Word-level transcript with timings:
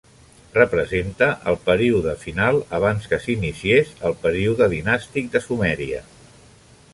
Representa 0.53 1.27
el 1.51 1.57
període 1.67 2.15
final 2.23 2.57
abans 2.77 3.05
que 3.11 3.19
s'iniciés 3.27 3.93
el 4.11 4.17
període 4.25 4.71
dinàstic 4.73 5.31
de 5.37 5.45
Sumèria. 5.47 6.03